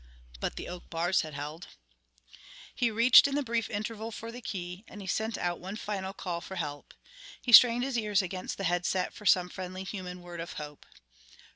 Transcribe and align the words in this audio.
But 0.39 0.55
the 0.55 0.67
oak 0.67 0.89
bars 0.89 1.21
had 1.21 1.35
held. 1.35 1.67
He 2.73 2.89
reached 2.89 3.27
in 3.27 3.35
the 3.35 3.43
brief 3.43 3.69
interval 3.69 4.09
for 4.09 4.31
the 4.31 4.41
key, 4.41 4.83
and 4.87 4.99
he 4.99 5.05
sent 5.05 5.37
out 5.37 5.59
one 5.59 5.75
final 5.75 6.11
call 6.11 6.41
for 6.41 6.55
help. 6.55 6.95
He 7.39 7.51
strained 7.51 7.83
his 7.83 7.99
ears 7.99 8.23
against 8.23 8.57
the 8.57 8.63
head 8.63 8.87
set 8.87 9.13
for 9.13 9.27
some 9.27 9.47
friendly 9.47 9.83
human 9.83 10.23
word 10.23 10.39
of 10.39 10.53
hope. 10.53 10.87